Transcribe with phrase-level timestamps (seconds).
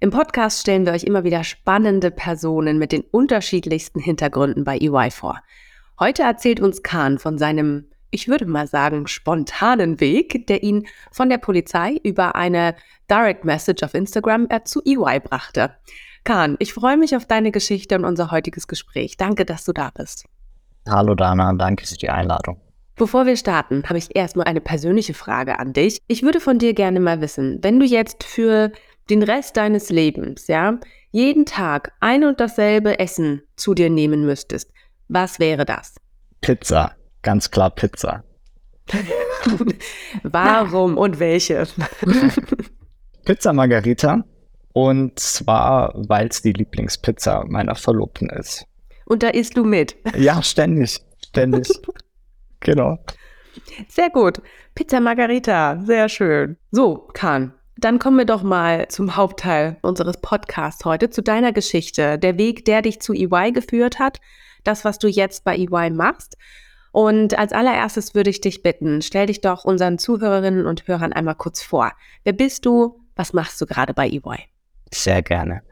[0.00, 5.10] Im Podcast stellen wir euch immer wieder spannende Personen mit den unterschiedlichsten Hintergründen bei EY
[5.10, 5.42] vor.
[5.98, 11.28] Heute erzählt uns Kahn von seinem, ich würde mal sagen, spontanen Weg, der ihn von
[11.28, 12.76] der Polizei über eine
[13.10, 15.74] Direct Message auf Instagram äh, zu EY brachte.
[16.22, 19.16] Kahn, ich freue mich auf deine Geschichte und unser heutiges Gespräch.
[19.16, 20.26] Danke, dass du da bist.
[20.88, 22.60] Hallo Dana, danke für die Einladung.
[22.94, 25.98] Bevor wir starten, habe ich erstmal eine persönliche Frage an dich.
[26.06, 28.72] Ich würde von dir gerne mal wissen, wenn du jetzt für
[29.10, 30.78] den Rest deines Lebens, ja,
[31.10, 34.70] jeden Tag ein und dasselbe Essen zu dir nehmen müsstest,
[35.08, 35.96] was wäre das?
[36.40, 36.92] Pizza,
[37.22, 38.24] ganz klar Pizza.
[40.22, 41.66] Warum und welche?
[43.24, 44.24] Pizza Margarita.
[44.72, 48.64] Und zwar, weil es die Lieblingspizza meiner Verlobten ist.
[49.06, 49.96] Und da isst du mit?
[50.16, 51.00] Ja, ständig.
[51.26, 51.68] Ständig.
[52.60, 52.98] genau.
[53.88, 54.40] Sehr gut.
[54.74, 56.56] Pizza Margarita, sehr schön.
[56.70, 62.18] So, Kahn, dann kommen wir doch mal zum Hauptteil unseres Podcasts heute, zu deiner Geschichte,
[62.18, 64.20] der Weg, der dich zu EY geführt hat,
[64.64, 66.36] das, was du jetzt bei EY machst.
[66.90, 71.36] Und als allererstes würde ich dich bitten, stell dich doch unseren Zuhörerinnen und Hörern einmal
[71.36, 71.92] kurz vor.
[72.24, 73.00] Wer bist du?
[73.14, 74.48] Was machst du gerade bei EY?
[74.92, 75.62] Sehr gerne.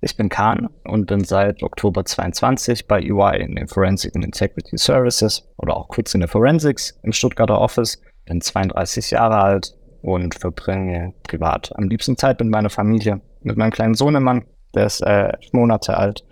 [0.00, 4.78] Ich bin Kahn und bin seit Oktober 22 bei EY in den Forensic and Integrity
[4.78, 8.00] Services oder auch kurz in der Forensics im Stuttgarter Office.
[8.24, 13.70] Bin 32 Jahre alt, und verbringe privat am liebsten Zeit mit meiner Familie, mit meinem
[13.70, 16.24] kleinen Sohnemann, der ist äh, Monate alt,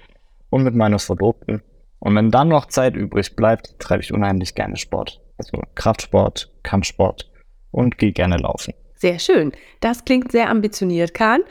[0.50, 1.62] und mit meiner Verlobten.
[1.98, 5.20] Und wenn dann noch Zeit übrig bleibt, treibe ich unheimlich gerne Sport.
[5.36, 7.30] Also Kraftsport, Kampfsport
[7.70, 8.74] und gehe gerne laufen.
[8.94, 9.52] Sehr schön.
[9.80, 11.42] Das klingt sehr ambitioniert, Kahn.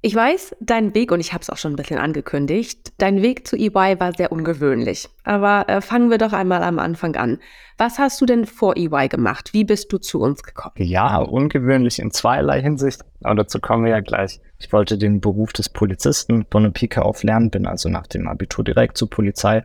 [0.00, 3.48] Ich weiß, dein Weg, und ich habe es auch schon ein bisschen angekündigt, dein Weg
[3.48, 5.08] zu EY war sehr ungewöhnlich.
[5.24, 7.40] Aber äh, fangen wir doch einmal am Anfang an.
[7.78, 9.52] Was hast du denn vor EY gemacht?
[9.54, 10.74] Wie bist du zu uns gekommen?
[10.76, 13.02] Ja, ungewöhnlich in zweierlei Hinsicht.
[13.24, 14.40] Aber dazu kommen wir ja gleich.
[14.60, 18.28] Ich wollte den Beruf des Polizisten von der Pike auf lernen, bin also nach dem
[18.28, 19.64] Abitur direkt zur Polizei,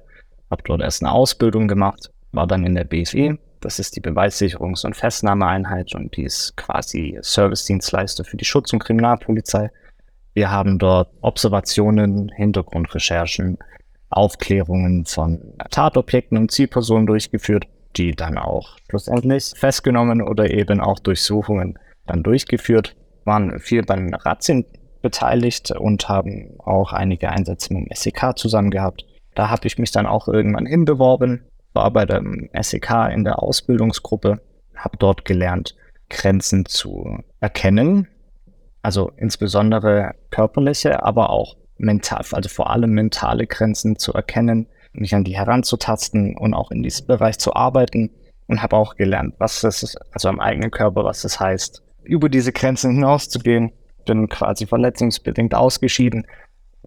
[0.49, 3.37] habe dort erst eine Ausbildung gemacht, war dann in der BFE.
[3.59, 8.83] Das ist die Beweissicherungs- und Festnahmeeinheit und die ist quasi Servicedienstleister für die Schutz- und
[8.83, 9.69] Kriminalpolizei.
[10.33, 13.59] Wir haben dort Observationen, Hintergrundrecherchen,
[14.09, 21.77] Aufklärungen von Tatobjekten und Zielpersonen durchgeführt, die dann auch schlussendlich festgenommen oder eben auch Durchsuchungen
[22.05, 22.95] dann durchgeführt,
[23.25, 24.65] waren viel beim Razzien
[25.01, 29.05] beteiligt und haben auch einige Einsätze mit dem SEK zusammen gehabt.
[29.35, 34.41] Da habe ich mich dann auch irgendwann hinbeworben, war bei dem SEK in der Ausbildungsgruppe,
[34.75, 35.75] habe dort gelernt,
[36.09, 38.07] Grenzen zu erkennen,
[38.83, 45.23] also insbesondere körperliche, aber auch mental, also vor allem mentale Grenzen zu erkennen, mich an
[45.23, 48.11] die heranzutasten und auch in diesem Bereich zu arbeiten
[48.47, 52.29] und habe auch gelernt, was es ist, also am eigenen Körper, was es heißt, über
[52.29, 53.71] diese Grenzen hinauszugehen.
[54.05, 56.27] Bin quasi verletzungsbedingt ausgeschieden,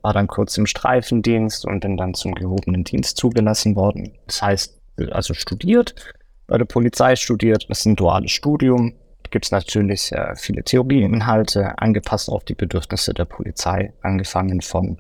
[0.03, 4.13] war dann kurz im Streifendienst und bin dann zum gehobenen Dienst zugelassen worden.
[4.27, 4.79] Das heißt,
[5.13, 5.95] also studiert,
[6.47, 8.93] bei der Polizei studiert, das ist ein duales Studium,
[9.31, 14.99] gibt es natürlich äh, viele Theorieinhalte, angepasst auf die Bedürfnisse der Polizei, angefangen von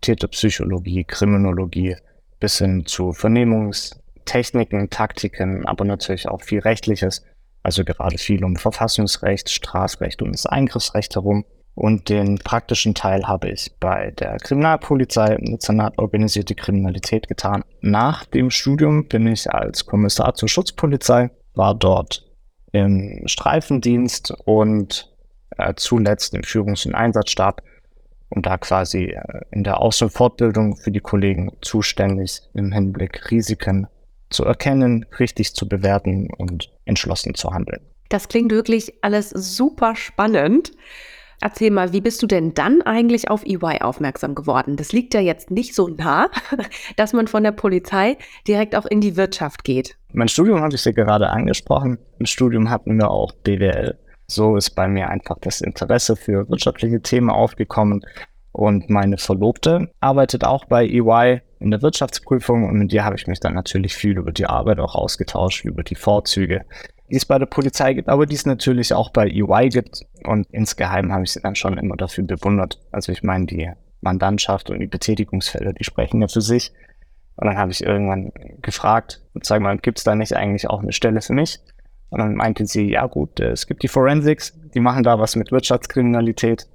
[0.00, 1.96] Täterpsychologie, Kriminologie
[2.40, 7.24] bis hin zu Vernehmungstechniken, Taktiken, aber natürlich auch viel Rechtliches,
[7.62, 11.44] also gerade viel um Verfassungsrecht, Strafrecht und das Eingriffsrecht herum.
[11.74, 15.58] Und den praktischen Teil habe ich bei der Kriminalpolizei im
[15.96, 17.62] organisierte Kriminalität getan.
[17.80, 22.27] Nach dem Studium bin ich als Kommissar zur Schutzpolizei, war dort
[22.72, 25.12] im Streifendienst und
[25.56, 27.62] äh, zuletzt im Führungs- und Einsatzstab
[28.30, 33.30] und da quasi äh, in der Aus- und Fortbildung für die Kollegen zuständig im Hinblick
[33.30, 33.86] Risiken
[34.30, 37.80] zu erkennen, richtig zu bewerten und entschlossen zu handeln.
[38.10, 40.72] Das klingt wirklich alles super spannend.
[41.40, 44.76] Erzähl mal, wie bist du denn dann eigentlich auf EY aufmerksam geworden?
[44.76, 46.30] Das liegt ja jetzt nicht so nah,
[46.96, 49.96] dass man von der Polizei direkt auch in die Wirtschaft geht.
[50.12, 51.98] Mein Studium habe ich ja gerade angesprochen.
[52.18, 53.96] Im Studium hatten wir auch BWL.
[54.26, 58.04] So ist bei mir einfach das Interesse für wirtschaftliche Themen aufgekommen.
[58.52, 63.26] Und meine Verlobte arbeitet auch bei EY in der Wirtschaftsprüfung und mit ihr habe ich
[63.26, 66.64] mich dann natürlich viel über die Arbeit auch ausgetauscht, über die Vorzüge,
[67.10, 70.06] die es bei der Polizei gibt, aber die es natürlich auch bei EY gibt.
[70.24, 72.80] Und insgeheim habe ich sie dann schon immer dafür bewundert.
[72.92, 73.70] Also ich meine, die
[74.00, 76.72] Mandantschaft und die Betätigungsfelder, die sprechen ja für sich.
[77.36, 78.32] Und dann habe ich irgendwann
[78.62, 81.60] gefragt, sag mal, gibt es da nicht eigentlich auch eine Stelle für mich?
[82.10, 85.52] Und dann meinte sie, ja gut, es gibt die Forensics, die machen da was mit
[85.52, 86.66] Wirtschaftskriminalität.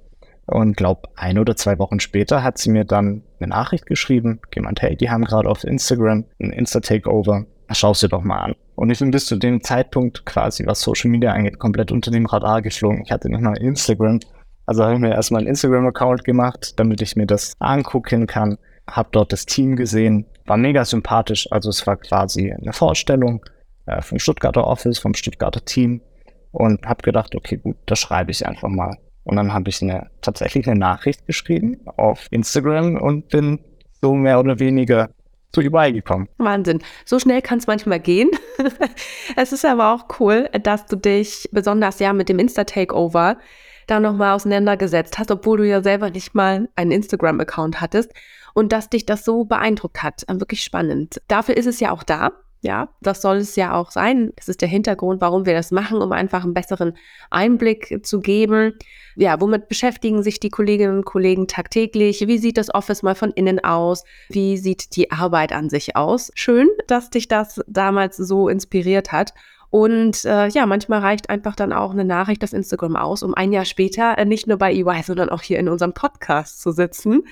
[0.46, 4.82] Und glaub, ein oder zwei Wochen später hat sie mir dann eine Nachricht geschrieben, gemeint,
[4.82, 8.54] hey, die haben gerade auf Instagram ein Insta-Takeover, schau sie doch mal an.
[8.76, 12.26] Und ich bin bis zu dem Zeitpunkt quasi, was Social Media angeht, komplett unter dem
[12.26, 13.02] Radar geflogen.
[13.04, 14.20] Ich hatte nicht mal Instagram.
[14.66, 18.58] Also habe ich mir erstmal einen Instagram-Account gemacht, damit ich mir das angucken kann.
[18.86, 21.50] Hab dort das Team gesehen, war mega sympathisch.
[21.50, 23.44] Also es war quasi eine Vorstellung
[23.86, 26.00] äh, vom Stuttgarter Office, vom Stuttgarter Team
[26.50, 28.96] und habe gedacht, okay, gut, das schreibe ich einfach mal.
[29.24, 33.58] Und dann habe ich eine, tatsächlich eine Nachricht geschrieben auf Instagram und bin
[34.00, 35.10] so mehr oder weniger
[35.54, 36.28] zu EY gekommen.
[36.38, 36.82] Wahnsinn.
[37.04, 38.30] So schnell kann es manchmal gehen.
[39.36, 43.38] es ist aber auch cool, dass du dich besonders ja mit dem Insta-Takeover
[43.86, 48.12] da nochmal auseinandergesetzt hast, obwohl du ja selber nicht mal einen Instagram-Account hattest
[48.54, 50.24] und dass dich das so beeindruckt hat.
[50.28, 51.20] Wirklich spannend.
[51.28, 52.32] Dafür ist es ja auch da.
[52.64, 54.32] Ja, das soll es ja auch sein.
[54.36, 56.96] Das ist der Hintergrund, warum wir das machen, um einfach einen besseren
[57.28, 58.72] Einblick zu geben.
[59.16, 62.26] Ja, womit beschäftigen sich die Kolleginnen und Kollegen tagtäglich?
[62.26, 64.04] Wie sieht das Office mal von innen aus?
[64.30, 66.32] Wie sieht die Arbeit an sich aus?
[66.36, 69.34] Schön, dass dich das damals so inspiriert hat.
[69.68, 73.52] Und äh, ja, manchmal reicht einfach dann auch eine Nachricht auf Instagram aus, um ein
[73.52, 77.24] Jahr später äh, nicht nur bei EY, sondern auch hier in unserem Podcast zu sitzen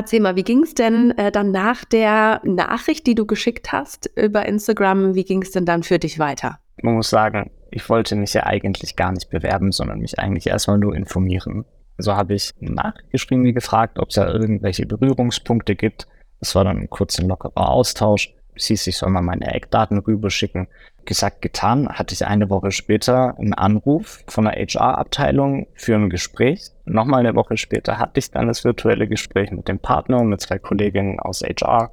[0.00, 4.10] Erzähl mal, wie ging es denn äh, dann nach der Nachricht, die du geschickt hast
[4.16, 6.58] über Instagram, wie ging es denn dann für dich weiter?
[6.80, 10.78] Man muss sagen, ich wollte mich ja eigentlich gar nicht bewerben, sondern mich eigentlich erstmal
[10.78, 11.66] nur informieren.
[11.98, 16.08] Also habe ich nachgeschrieben, wie gefragt, ob es da irgendwelche Berührungspunkte gibt.
[16.38, 18.32] Das war dann ein kurzer lockerer Austausch.
[18.54, 20.68] Es hieß, ich soll mal meine Eckdaten rüberschicken
[21.04, 26.70] gesagt, getan, hatte ich eine Woche später einen Anruf von der HR-Abteilung für ein Gespräch.
[26.84, 30.40] Nochmal eine Woche später hatte ich dann das virtuelle Gespräch mit dem Partner und mit
[30.40, 31.90] zwei Kolleginnen aus HR.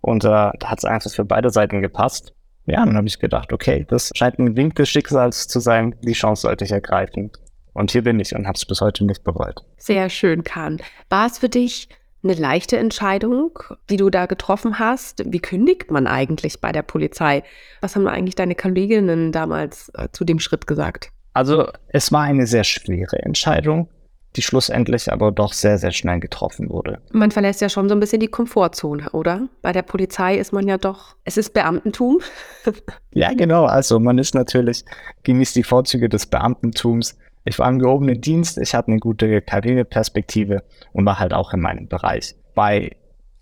[0.00, 2.34] Und äh, da hat es einfach für beide Seiten gepasst.
[2.66, 5.94] Ja, dann habe ich gedacht, okay, das scheint ein Wink des Schicksals zu sein.
[6.02, 7.30] Die Chance sollte ich ergreifen.
[7.74, 9.62] Und hier bin ich und habe es bis heute nicht bereut.
[9.76, 10.80] Sehr schön, Kahn.
[11.10, 11.88] War es für dich
[12.24, 13.58] eine leichte Entscheidung,
[13.90, 15.22] die du da getroffen hast?
[15.26, 17.42] Wie kündigt man eigentlich bei der Polizei?
[17.80, 21.10] Was haben eigentlich deine Kolleginnen damals äh, zu dem Schritt gesagt?
[21.34, 23.88] Also es war eine sehr schwere Entscheidung,
[24.36, 27.00] die schlussendlich aber doch sehr, sehr schnell getroffen wurde.
[27.12, 29.48] Man verlässt ja schon so ein bisschen die Komfortzone, oder?
[29.62, 32.20] Bei der Polizei ist man ja doch, es ist Beamtentum.
[33.12, 33.64] ja, genau.
[33.64, 34.84] Also man ist natürlich,
[35.24, 40.62] genießt die Vorzüge des Beamtentums, ich war im gehobenen Dienst, ich hatte eine gute Karriereperspektive
[40.92, 42.34] und war halt auch in meinem Bereich.
[42.54, 42.96] Bei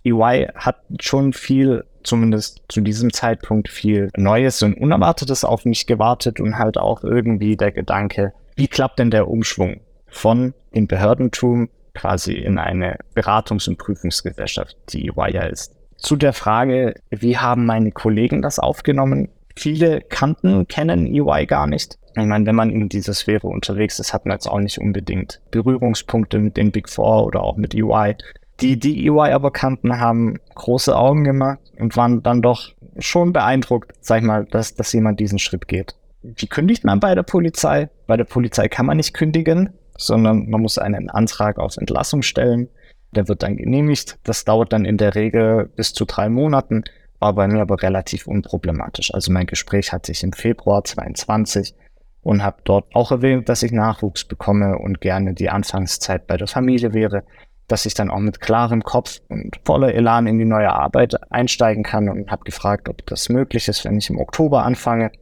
[0.05, 6.41] EY hat schon viel, zumindest zu diesem Zeitpunkt, viel Neues und Unerwartetes auf mich gewartet
[6.41, 12.33] und halt auch irgendwie der Gedanke, wie klappt denn der Umschwung von dem Behördentum quasi
[12.33, 15.77] in eine Beratungs- und Prüfungsgesellschaft, die EY ja ist.
[15.97, 19.29] Zu der Frage, wie haben meine Kollegen das aufgenommen?
[19.57, 21.99] Viele kannten, kennen EY gar nicht.
[22.15, 25.41] Ich meine, wenn man in dieser Sphäre unterwegs ist, hat man jetzt auch nicht unbedingt
[25.51, 28.17] Berührungspunkte mit den Big Four oder auch mit EY.
[28.61, 33.93] Die, die EY aber kannten, haben große Augen gemacht und waren dann doch schon beeindruckt,
[34.01, 35.97] sag ich mal, dass, dass jemand diesen Schritt geht.
[36.23, 37.89] Wie kündigt man bei der Polizei?
[38.07, 42.69] Bei der Polizei kann man nicht kündigen, sondern man muss einen Antrag auf Entlassung stellen.
[43.15, 44.19] Der wird dann genehmigt.
[44.23, 46.85] Das dauert dann in der Regel bis zu drei Monaten,
[47.23, 49.15] war bei mir aber relativ unproblematisch.
[49.15, 51.73] Also mein Gespräch hatte ich im Februar 22
[52.23, 56.49] und habe dort auch erwähnt, dass ich Nachwuchs bekomme und gerne die Anfangszeit bei der
[56.49, 57.23] Familie wäre,
[57.69, 61.85] dass ich dann auch mit klarem Kopf und voller Elan in die neue Arbeit einsteigen
[61.85, 65.13] kann und habe gefragt, ob das möglich ist, wenn ich im Oktober anfange.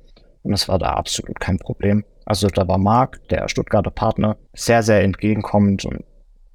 [0.42, 2.04] Und das war da absolut kein Problem.
[2.25, 6.02] Also da war Marc, der Stuttgarter Partner, sehr, sehr entgegenkommend und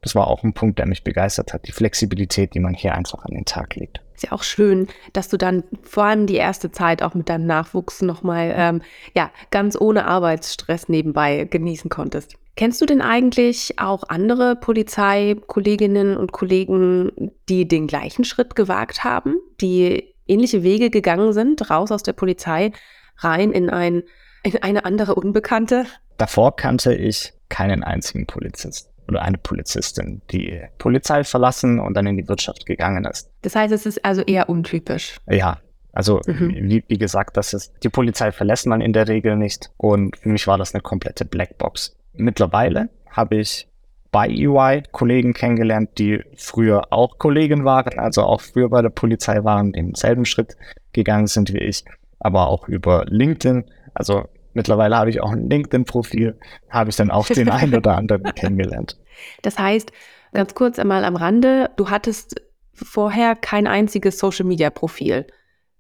[0.01, 3.25] das war auch ein Punkt, der mich begeistert hat, die Flexibilität, die man hier einfach
[3.25, 4.04] an den Tag legt.
[4.15, 7.45] Ist ja auch schön, dass du dann vor allem die erste Zeit auch mit deinem
[7.45, 8.81] Nachwuchs nochmal, ähm,
[9.13, 12.36] ja, ganz ohne Arbeitsstress nebenbei genießen konntest.
[12.55, 17.12] Kennst du denn eigentlich auch andere Polizeikolleginnen und Kollegen,
[17.50, 22.72] die den gleichen Schritt gewagt haben, die ähnliche Wege gegangen sind, raus aus der Polizei,
[23.17, 24.03] rein in, ein,
[24.43, 25.86] in eine andere Unbekannte?
[26.17, 32.17] Davor kannte ich keinen einzigen Polizisten oder eine Polizistin, die Polizei verlassen und dann in
[32.17, 33.29] die Wirtschaft gegangen ist.
[33.41, 35.17] Das heißt, es ist also eher untypisch.
[35.27, 35.59] Ja,
[35.93, 36.53] also mhm.
[36.69, 40.29] wie, wie, gesagt, das ist, die Polizei verlässt man in der Regel nicht und für
[40.29, 41.95] mich war das eine komplette Blackbox.
[42.13, 43.67] Mittlerweile habe ich
[44.12, 49.43] bei EY Kollegen kennengelernt, die früher auch Kollegen waren, also auch früher bei der Polizei
[49.43, 50.55] waren, denselben Schritt
[50.93, 51.83] gegangen sind wie ich,
[52.19, 53.65] aber auch über LinkedIn.
[53.93, 58.24] Also Mittlerweile habe ich auch ein LinkedIn-Profil, habe ich dann auch den einen oder anderen
[58.35, 58.97] kennengelernt.
[59.41, 59.91] Das heißt,
[60.33, 62.41] ganz kurz einmal am Rande, du hattest
[62.74, 65.27] vorher kein einziges Social-Media-Profil.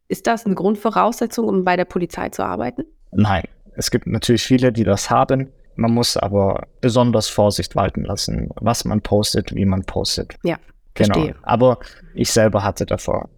[0.09, 2.83] Ist das eine Grundvoraussetzung, um bei der Polizei zu arbeiten?
[3.11, 5.53] Nein, es gibt natürlich viele, die das haben.
[5.77, 10.35] Man muss aber besonders Vorsicht walten lassen, was man postet, wie man postet.
[10.43, 10.57] Ja,
[10.95, 11.13] genau.
[11.13, 11.35] verstehe.
[11.43, 11.79] Aber
[12.13, 13.29] ich selber hatte davor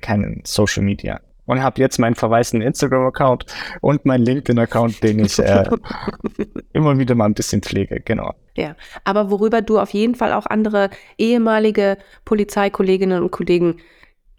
[0.00, 3.46] keinen Social Media und habe jetzt meinen verwaisten Instagram-Account
[3.80, 5.64] und meinen LinkedIn-Account, den ich äh,
[6.72, 8.34] immer wieder mal ein bisschen pflege, genau.
[8.56, 8.74] Ja,
[9.04, 13.76] aber worüber du auf jeden Fall auch andere ehemalige Polizeikolleginnen und Kollegen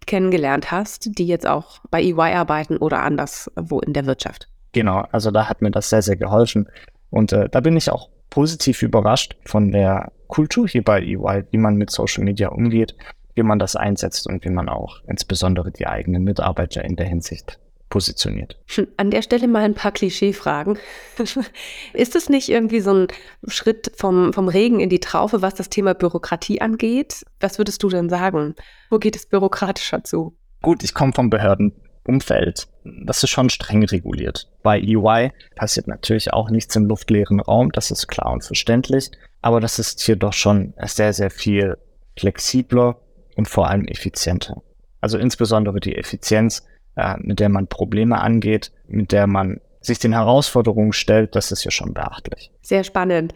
[0.06, 4.48] kennengelernt hast, die jetzt auch bei EY arbeiten oder anderswo in der Wirtschaft.
[4.72, 6.68] Genau, also da hat mir das sehr, sehr geholfen.
[7.10, 11.58] Und äh, da bin ich auch positiv überrascht von der Kultur hier bei EY, wie
[11.58, 12.96] man mit Social Media umgeht
[13.38, 17.60] wie man das einsetzt und wie man auch insbesondere die eigenen Mitarbeiter in der Hinsicht
[17.90, 18.60] positioniert.
[18.76, 20.78] Hm, an der Stelle mal ein paar Klischeefragen.
[21.94, 23.08] Ist es nicht irgendwie so ein
[23.48, 27.24] Schritt vom, vom Regen in die Traufe, was das Thema Bürokratie angeht?
[27.40, 28.56] Was würdest du denn sagen?
[28.90, 30.36] Wo geht es bürokratischer zu?
[30.62, 32.68] Gut, ich komme vom Behördenumfeld.
[33.06, 34.50] Das ist schon streng reguliert.
[34.64, 39.12] Bei EY passiert natürlich auch nichts im luftleeren Raum, das ist klar und verständlich.
[39.42, 41.78] Aber das ist hier doch schon sehr, sehr viel
[42.18, 43.00] flexibler
[43.38, 44.62] und vor allem effizienter.
[45.00, 46.66] Also insbesondere die Effizienz,
[46.96, 51.64] äh, mit der man Probleme angeht, mit der man sich den Herausforderungen stellt, das ist
[51.64, 52.52] ja schon beachtlich.
[52.62, 53.34] Sehr spannend.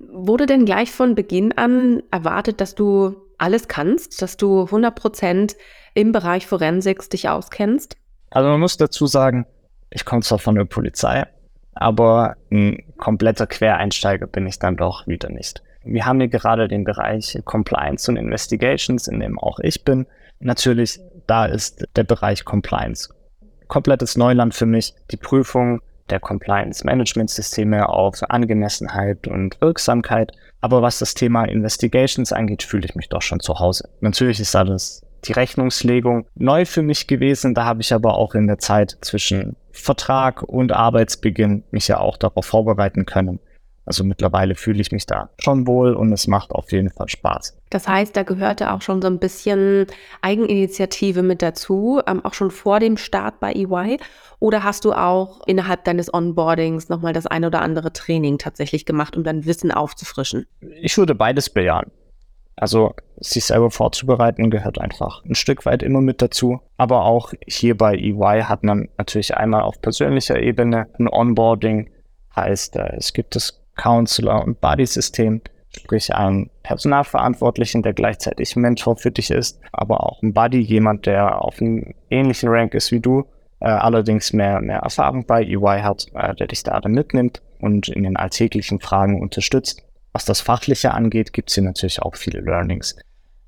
[0.00, 5.56] Wurde denn gleich von Beginn an erwartet, dass du alles kannst, dass du 100 Prozent
[5.94, 7.96] im Bereich Forensik dich auskennst?
[8.30, 9.46] Also man muss dazu sagen,
[9.90, 11.26] ich komme zwar von der Polizei,
[11.74, 15.62] aber ein kompletter Quereinsteiger bin ich dann doch wieder nicht.
[15.84, 20.06] Wir haben hier gerade den Bereich Compliance und Investigations, in dem auch ich bin.
[20.40, 23.08] Natürlich, da ist der Bereich Compliance
[23.68, 24.94] komplettes Neuland für mich.
[25.10, 30.32] Die Prüfung der Compliance-Management-Systeme auf Angemessenheit und Wirksamkeit.
[30.60, 33.88] Aber was das Thema Investigations angeht, fühle ich mich doch schon zu Hause.
[34.00, 37.54] Natürlich ist alles die Rechnungslegung neu für mich gewesen.
[37.54, 42.18] Da habe ich aber auch in der Zeit zwischen Vertrag und Arbeitsbeginn mich ja auch
[42.18, 43.40] darauf vorbereiten können.
[43.86, 47.56] Also mittlerweile fühle ich mich da schon wohl und es macht auf jeden Fall Spaß.
[47.70, 49.86] Das heißt, da gehörte auch schon so ein bisschen
[50.22, 53.98] Eigeninitiative mit dazu, ähm, auch schon vor dem Start bei EY.
[54.40, 59.16] Oder hast du auch innerhalb deines Onboardings nochmal das ein oder andere Training tatsächlich gemacht,
[59.16, 60.46] um dein Wissen aufzufrischen?
[60.80, 61.90] Ich würde beides bejahen.
[62.56, 66.60] Also sich selber vorzubereiten gehört einfach ein Stück weit immer mit dazu.
[66.76, 71.90] Aber auch hier bei EY hat man natürlich einmal auf persönlicher Ebene ein Onboarding.
[72.36, 75.40] Heißt, äh, es gibt das Counselor und Buddy-System,
[75.76, 81.42] sprich einen Personalverantwortlichen, der gleichzeitig Mentor für dich ist, aber auch ein Buddy, jemand, der
[81.42, 83.24] auf einem ähnlichen Rank ist wie du,
[83.60, 87.88] äh, allerdings mehr, mehr Erfahrung bei EY hat, äh, der dich da dann mitnimmt und
[87.88, 89.82] in den alltäglichen Fragen unterstützt.
[90.12, 92.96] Was das Fachliche angeht, gibt es hier natürlich auch viele Learnings.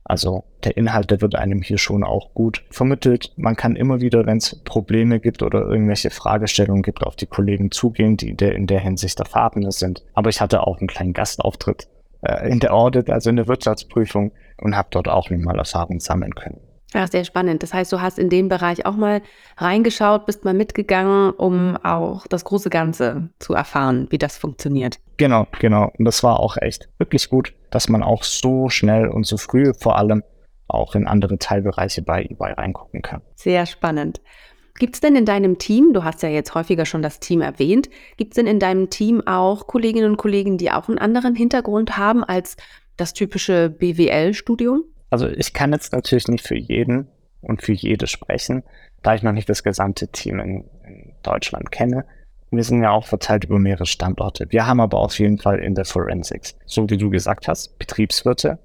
[0.08, 3.32] Also der Inhalt, der wird einem hier schon auch gut vermittelt.
[3.36, 7.72] Man kann immer wieder, wenn es Probleme gibt oder irgendwelche Fragestellungen gibt, auf die Kollegen
[7.72, 10.04] zugehen, die in der Hinsicht erfahrene sind.
[10.14, 11.88] Aber ich hatte auch einen kleinen Gastauftritt
[12.22, 16.34] äh, in der Audit, also in der Wirtschaftsprüfung und habe dort auch nochmal Erfahrung sammeln
[16.34, 16.60] können.
[16.94, 17.62] Ja, sehr spannend.
[17.62, 19.20] Das heißt, du hast in den Bereich auch mal
[19.56, 24.98] reingeschaut, bist mal mitgegangen, um auch das große Ganze zu erfahren, wie das funktioniert.
[25.16, 25.92] Genau, genau.
[25.98, 29.74] Und das war auch echt wirklich gut, dass man auch so schnell und so früh
[29.78, 30.22] vor allem
[30.66, 33.20] auch in andere Teilbereiche bei eBay reingucken kann.
[33.34, 34.22] Sehr spannend.
[34.78, 37.90] Gibt es denn in deinem Team, du hast ja jetzt häufiger schon das Team erwähnt,
[38.16, 41.98] gibt es denn in deinem Team auch Kolleginnen und Kollegen, die auch einen anderen Hintergrund
[41.98, 42.56] haben als
[42.96, 44.84] das typische BWL-Studium?
[45.10, 47.08] Also ich kann jetzt natürlich nicht für jeden
[47.42, 48.62] und für jede sprechen,
[49.02, 52.06] da ich noch nicht das gesamte Team in, in Deutschland kenne.
[52.56, 54.46] Wir sind ja auch verteilt über mehrere Standorte.
[54.50, 58.58] Wir haben aber auf jeden Fall in der Forensics, so wie du gesagt hast, Betriebswirte,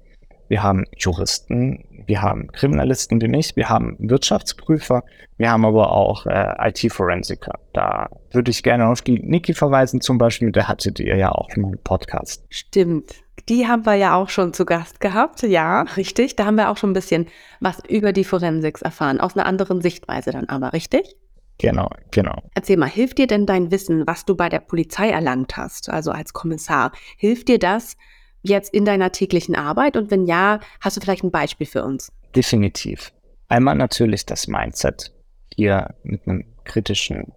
[0.48, 5.02] wir haben Juristen, wir haben Kriminalisten wie mich, wir haben Wirtschaftsprüfer,
[5.38, 7.58] wir haben aber auch äh, IT-Forensiker.
[7.72, 11.48] Da würde ich gerne auf die Niki verweisen zum Beispiel, der hatte ihr ja auch
[11.56, 12.44] mal einen Podcast.
[12.50, 13.14] Stimmt.
[13.48, 15.42] Die haben wir ja auch schon zu Gast gehabt.
[15.42, 16.36] Ja, richtig.
[16.36, 17.28] Da haben wir auch schon ein bisschen
[17.60, 19.20] was über die Forensics erfahren.
[19.20, 21.16] Aus einer anderen Sichtweise dann aber, richtig?
[21.62, 22.42] Genau, genau.
[22.54, 26.10] Erzähl mal, hilft dir denn dein Wissen, was du bei der Polizei erlangt hast, also
[26.10, 27.96] als Kommissar, hilft dir das,
[28.42, 29.96] jetzt in deiner täglichen Arbeit?
[29.96, 32.12] Und wenn ja, hast du vielleicht ein Beispiel für uns?
[32.34, 33.12] Definitiv.
[33.48, 35.12] Einmal natürlich das Mindset,
[35.54, 37.32] hier mit einem kritischen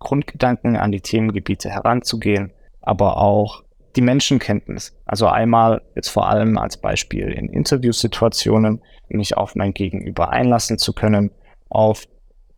[0.00, 3.62] Grundgedanken an die Themengebiete heranzugehen, aber auch
[3.94, 4.96] die Menschenkenntnis.
[5.06, 10.92] Also einmal jetzt vor allem als Beispiel in Interviewsituationen, mich auf mein Gegenüber einlassen zu
[10.92, 11.30] können,
[11.68, 12.06] auf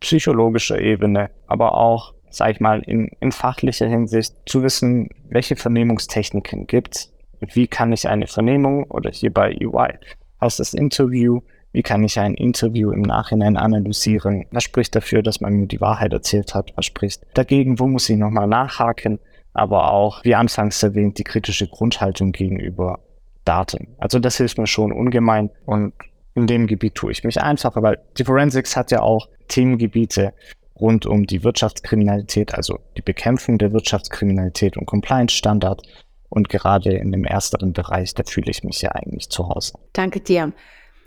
[0.01, 6.65] psychologischer Ebene, aber auch sage ich mal, in, in fachlicher Hinsicht zu wissen, welche Vernehmungstechniken
[6.65, 9.97] gibt's und wie kann ich eine Vernehmung oder hier bei EY
[10.41, 11.41] heißt das Interview,
[11.71, 14.45] wie kann ich ein Interview im Nachhinein analysieren?
[14.51, 16.73] Was spricht dafür, dass man mir die Wahrheit erzählt hat?
[16.75, 17.79] Was spricht dagegen?
[17.79, 19.19] Wo muss ich nochmal nachhaken?
[19.53, 22.99] Aber auch, wie anfangs erwähnt, die kritische Grundhaltung gegenüber
[23.45, 23.95] Daten.
[23.97, 25.93] Also das hilft mir schon ungemein und
[26.33, 30.33] in dem Gebiet tue ich mich einfacher, weil die Forensics hat ja auch Themengebiete
[30.79, 35.81] rund um die Wirtschaftskriminalität, also die Bekämpfung der Wirtschaftskriminalität und Compliance-Standard.
[36.29, 39.73] Und gerade in dem ersteren Bereich, da fühle ich mich ja eigentlich zu Hause.
[39.93, 40.53] Danke dir.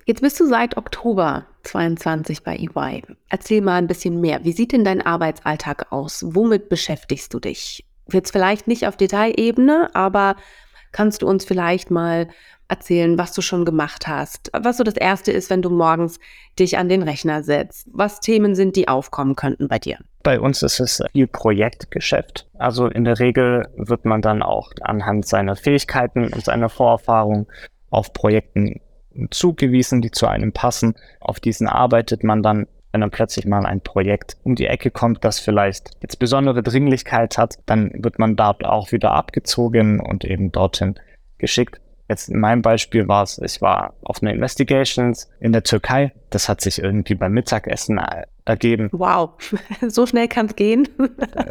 [0.06, 3.02] Jetzt bist du seit Oktober 22 bei EY.
[3.30, 4.44] Erzähl mal ein bisschen mehr.
[4.44, 6.22] Wie sieht denn dein Arbeitsalltag aus?
[6.26, 7.86] Womit beschäftigst du dich?
[8.12, 10.36] Jetzt vielleicht nicht auf Detailebene, aber
[10.94, 12.28] kannst du uns vielleicht mal
[12.68, 14.50] erzählen, was du schon gemacht hast?
[14.56, 16.18] Was so das Erste ist, wenn du morgens
[16.58, 17.88] dich an den Rechner setzt?
[17.92, 19.98] Was Themen sind, die aufkommen könnten bei dir?
[20.22, 22.48] Bei uns ist es viel Projektgeschäft.
[22.58, 27.46] Also in der Regel wird man dann auch anhand seiner Fähigkeiten und seiner Vorerfahrung
[27.90, 28.80] auf Projekten
[29.30, 30.94] zugewiesen, die zu einem passen.
[31.20, 35.24] Auf diesen arbeitet man dann wenn dann plötzlich mal ein Projekt um die Ecke kommt,
[35.24, 40.52] das vielleicht jetzt besondere Dringlichkeit hat, dann wird man dort auch wieder abgezogen und eben
[40.52, 40.94] dorthin
[41.38, 41.80] geschickt.
[42.08, 46.12] Jetzt in meinem Beispiel war es, ich war auf einer Investigations in der Türkei.
[46.30, 48.00] Das hat sich irgendwie beim Mittagessen
[48.44, 48.90] ergeben.
[48.92, 49.30] Wow,
[49.88, 50.86] so schnell kann es gehen.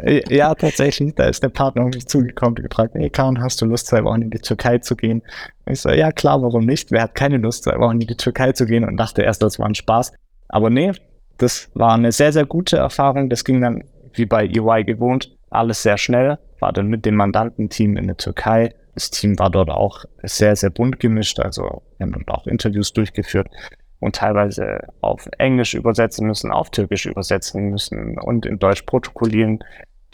[0.02, 1.14] Äh, ja, tatsächlich.
[1.14, 4.02] Da ist der Partner auf mich zugekommen und gefragt, hey Karin, hast du Lust, zwei
[4.04, 5.20] Wochen in die Türkei zu gehen?
[5.66, 6.90] Und ich so, ja klar, warum nicht?
[6.90, 8.84] Wer hat keine Lust, zwei Wochen in die Türkei zu gehen?
[8.84, 10.14] Und dachte erst, das war ein Spaß.
[10.48, 10.92] Aber nee,
[11.38, 13.28] das war eine sehr, sehr gute Erfahrung.
[13.28, 16.38] Das ging dann, wie bei EY gewohnt, alles sehr schnell.
[16.60, 20.70] War dann mit dem Mandantenteam in der Türkei das Team war dort auch sehr, sehr
[20.70, 21.40] bunt gemischt.
[21.40, 23.48] Also wir haben dort auch Interviews durchgeführt
[24.00, 29.64] und teilweise auf Englisch übersetzen müssen, auf Türkisch übersetzen müssen und in Deutsch protokollieren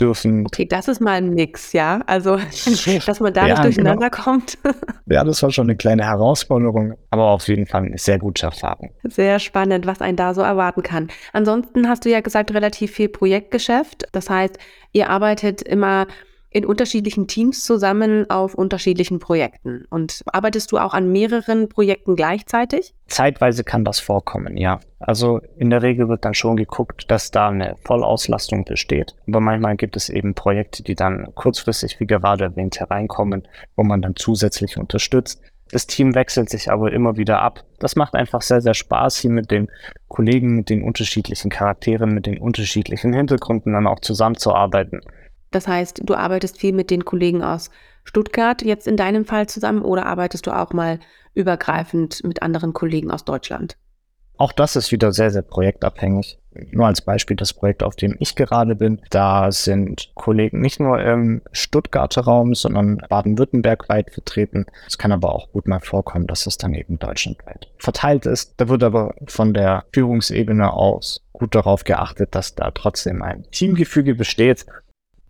[0.00, 0.46] dürfen.
[0.46, 2.00] Okay, das ist mal ein Mix, ja.
[2.06, 2.36] Also,
[3.06, 4.22] dass man da ja, nicht durcheinander genau.
[4.22, 4.58] kommt.
[5.06, 8.90] ja, das war schon eine kleine Herausforderung, aber auf jeden Fall eine sehr gute Erfahrung.
[9.04, 11.08] Sehr spannend, was einen da so erwarten kann.
[11.32, 14.08] Ansonsten hast du ja gesagt, relativ viel Projektgeschäft.
[14.12, 14.58] Das heißt,
[14.92, 16.06] ihr arbeitet immer
[16.50, 19.86] in unterschiedlichen Teams zusammen auf unterschiedlichen Projekten.
[19.88, 22.92] Und arbeitest du auch an mehreren Projekten gleichzeitig?
[23.06, 24.80] Zeitweise kann das vorkommen, ja.
[24.98, 29.14] Also in der Regel wird dann schon geguckt, dass da eine Vollauslastung besteht.
[29.28, 34.02] Aber manchmal gibt es eben Projekte, die dann kurzfristig, wie gerade erwähnt, hereinkommen, wo man
[34.02, 35.40] dann zusätzlich unterstützt.
[35.72, 37.64] Das Team wechselt sich aber immer wieder ab.
[37.78, 39.68] Das macht einfach sehr, sehr Spaß, hier mit den
[40.08, 45.00] Kollegen, mit den unterschiedlichen Charakteren, mit den unterschiedlichen Hintergründen dann auch zusammenzuarbeiten.
[45.50, 47.70] Das heißt, du arbeitest viel mit den Kollegen aus
[48.04, 51.00] Stuttgart jetzt in deinem Fall zusammen oder arbeitest du auch mal
[51.34, 53.76] übergreifend mit anderen Kollegen aus Deutschland?
[54.36, 56.38] Auch das ist wieder sehr, sehr projektabhängig.
[56.70, 59.02] Nur als Beispiel das Projekt, auf dem ich gerade bin.
[59.10, 64.64] Da sind Kollegen nicht nur im Stuttgarter Raum, sondern Baden-Württemberg weit vertreten.
[64.86, 68.54] Es kann aber auch gut mal vorkommen, dass es dann eben deutschlandweit verteilt ist.
[68.56, 74.14] Da wird aber von der Führungsebene aus gut darauf geachtet, dass da trotzdem ein Teamgefüge
[74.14, 74.64] besteht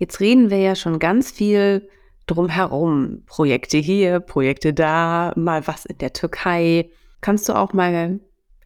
[0.00, 1.86] Jetzt reden wir ja schon ganz viel
[2.26, 3.22] drumherum.
[3.26, 6.88] Projekte hier, Projekte da, mal was in der Türkei.
[7.20, 8.18] Kannst du auch mal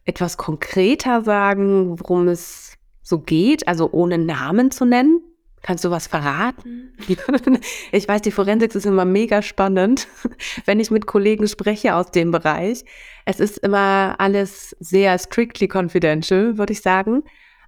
[0.05, 5.19] etwas konkreter sagen, worum es so geht, also ohne Namen zu nennen?
[5.61, 6.93] Kannst du was verraten?
[7.91, 10.07] ich weiß, die Forensik ist immer mega spannend,
[10.65, 12.85] wenn ich mit Kollegen spreche aus dem Bereich.
[13.25, 17.23] Es ist immer alles sehr strictly confidential, würde ich sagen.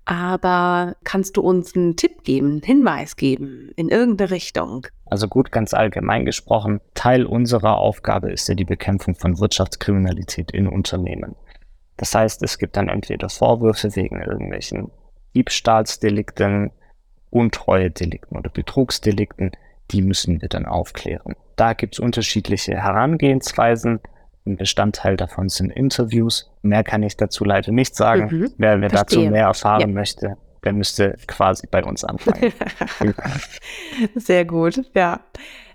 [0.07, 4.87] Aber kannst du uns einen Tipp geben, einen Hinweis geben in irgendeine Richtung?
[5.05, 10.69] Also gut, ganz allgemein gesprochen, Teil unserer Aufgabe ist ja die Bekämpfung von Wirtschaftskriminalität in
[10.69, 11.35] Unternehmen.
[11.97, 14.91] Das heißt, es gibt dann entweder Vorwürfe wegen irgendwelchen
[15.35, 16.71] Diebstahlsdelikten,
[17.29, 19.51] Untreue-Delikten oder Betrugsdelikten,
[19.91, 21.35] die müssen wir dann aufklären.
[21.57, 23.99] Da gibt es unterschiedliche Herangehensweisen.
[24.47, 26.49] Ein Bestandteil davon sind Interviews.
[26.61, 28.29] Mehr kann ich dazu leider nicht sagen.
[28.31, 29.87] Mhm, wer, wer dazu mehr erfahren ja.
[29.87, 32.53] möchte, der müsste quasi bei uns anfangen.
[34.15, 35.19] Sehr gut, ja.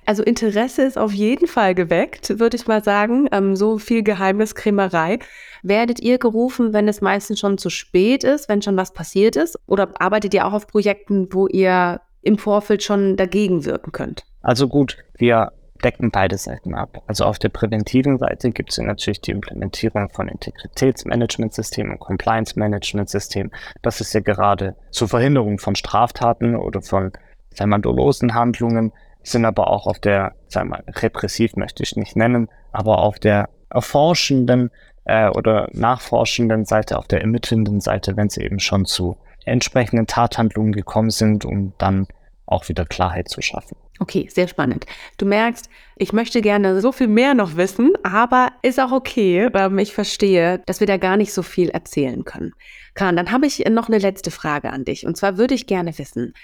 [0.07, 3.29] Also Interesse ist auf jeden Fall geweckt, würde ich mal sagen.
[3.31, 5.19] Ähm, so viel Geheimniskrämerei.
[5.63, 9.59] Werdet ihr gerufen, wenn es meistens schon zu spät ist, wenn schon was passiert ist?
[9.67, 14.25] Oder arbeitet ihr auch auf Projekten, wo ihr im Vorfeld schon dagegen wirken könnt?
[14.41, 15.53] Also gut, wir
[15.83, 17.03] decken beide Seiten ab.
[17.07, 23.53] Also auf der präventiven Seite gibt es natürlich die Implementierung von Integritätsmanagementsystemen und Compliance-Management-Systemen.
[23.83, 27.13] Das ist ja gerade zur Verhinderung von Straftaten oder von,
[27.51, 28.93] sagen wir mal, dolosen Handlungen,
[29.23, 33.19] sind aber auch auf der, sagen wir mal, repressiv möchte ich nicht nennen, aber auf
[33.19, 34.71] der erforschenden
[35.05, 40.73] äh, oder nachforschenden Seite, auf der ermittelnden Seite, wenn es eben schon zu entsprechenden Tathandlungen
[40.73, 42.07] gekommen sind und dann
[42.47, 43.77] auch wieder Klarheit zu schaffen.
[44.03, 44.85] Okay, sehr spannend.
[45.17, 49.49] Du merkst, ich möchte gerne so viel mehr noch wissen, aber ist auch okay.
[49.55, 52.51] Ähm, ich verstehe, dass wir da gar nicht so viel erzählen können.
[52.95, 55.07] Kahn, dann habe ich noch eine letzte Frage an dich.
[55.07, 56.35] Und zwar würde ich gerne wissen,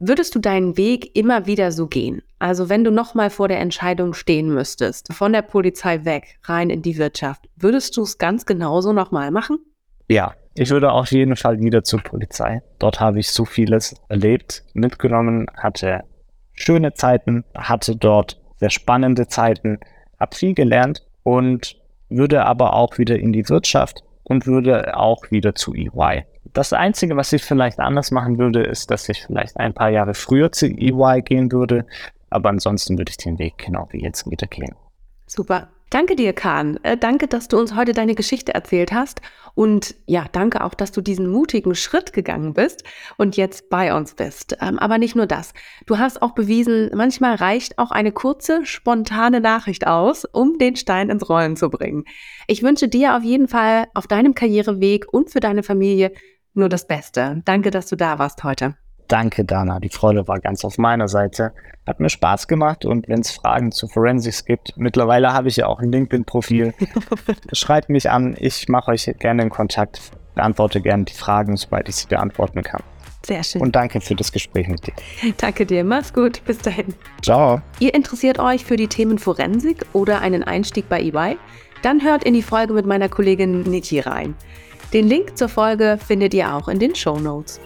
[0.00, 2.20] Würdest du deinen Weg immer wieder so gehen?
[2.40, 6.82] Also wenn du nochmal vor der Entscheidung stehen müsstest, von der Polizei weg, rein in
[6.82, 9.58] die Wirtschaft, würdest du es ganz genauso nochmal machen?
[10.08, 12.60] Ja, ich würde auf jeden Fall wieder zur Polizei.
[12.80, 16.02] Dort habe ich so vieles erlebt, mitgenommen, hatte
[16.54, 19.78] schöne Zeiten, hatte dort sehr spannende Zeiten,
[20.18, 21.76] habe viel gelernt und
[22.08, 26.24] würde aber auch wieder in die Wirtschaft und würde auch wieder zu EY.
[26.52, 30.14] Das Einzige, was ich vielleicht anders machen würde, ist, dass ich vielleicht ein paar Jahre
[30.14, 31.86] früher zu EY gehen würde.
[32.30, 34.74] Aber ansonsten würde ich den Weg genau wie jetzt wieder gehen.
[35.26, 35.68] Super.
[35.90, 36.78] Danke dir, Kahn.
[36.82, 39.20] Äh, danke, dass du uns heute deine Geschichte erzählt hast.
[39.54, 42.84] Und ja, danke auch, dass du diesen mutigen Schritt gegangen bist
[43.16, 44.56] und jetzt bei uns bist.
[44.60, 45.54] Ähm, aber nicht nur das.
[45.86, 51.08] Du hast auch bewiesen, manchmal reicht auch eine kurze, spontane Nachricht aus, um den Stein
[51.08, 52.04] ins Rollen zu bringen.
[52.48, 56.12] Ich wünsche dir auf jeden Fall auf deinem Karriereweg und für deine Familie
[56.54, 57.42] nur das Beste.
[57.44, 58.83] Danke, dass du da warst heute.
[59.08, 59.80] Danke, Dana.
[59.80, 61.52] Die Freude war ganz auf meiner Seite.
[61.86, 65.66] Hat mir Spaß gemacht und wenn es Fragen zu Forensics gibt, mittlerweile habe ich ja
[65.66, 66.72] auch ein LinkedIn-Profil.
[67.52, 70.00] Schreibt mich an, ich mache euch gerne in Kontakt,
[70.34, 72.82] beantworte gerne die Fragen, sobald ich sie beantworten kann.
[73.26, 73.62] Sehr schön.
[73.62, 74.92] Und danke für das Gespräch mit dir.
[75.38, 75.82] Danke dir.
[75.84, 76.44] Mach's gut.
[76.44, 76.94] Bis dahin.
[77.22, 77.62] Ciao.
[77.80, 81.38] Ihr interessiert euch für die Themen Forensik oder einen Einstieg bei EY?
[81.82, 84.34] Dann hört in die Folge mit meiner Kollegin Niki rein.
[84.92, 87.60] Den Link zur Folge findet ihr auch in den Show Notes.